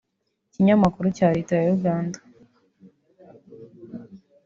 Ikinyamakuru 0.47 1.07
cya 1.17 1.27
Leta 1.35 1.53
ya 1.63 1.71
Uganda 1.77 2.19